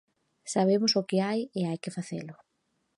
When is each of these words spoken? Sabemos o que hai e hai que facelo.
Sabemos 0.53 0.91
o 0.99 1.07
que 1.09 1.17
hai 1.27 1.39
e 1.59 1.61
hai 1.67 1.77
que 1.83 1.95
facelo. 1.97 2.35